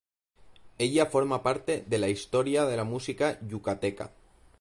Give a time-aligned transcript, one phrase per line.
[0.79, 4.09] Ella forma parte de la historia de la música Yucateca.